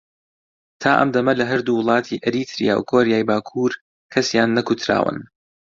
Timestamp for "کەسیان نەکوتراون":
4.13-5.17